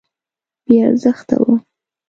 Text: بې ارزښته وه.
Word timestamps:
بې 0.65 0.75
ارزښته 0.87 1.37
وه. 1.43 1.55